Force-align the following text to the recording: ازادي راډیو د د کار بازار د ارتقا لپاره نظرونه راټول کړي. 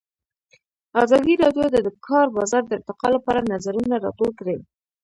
ازادي 1.03 1.33
راډیو 1.43 1.65
د 1.71 1.77
د 1.87 1.89
کار 2.07 2.27
بازار 2.37 2.63
د 2.67 2.71
ارتقا 2.79 3.07
لپاره 3.15 3.47
نظرونه 3.53 3.95
راټول 4.05 4.31
کړي. 4.39 4.57